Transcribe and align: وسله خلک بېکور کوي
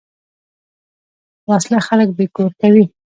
وسله 1.49 1.79
خلک 1.87 2.09
بېکور 2.17 2.51
کوي 2.61 2.85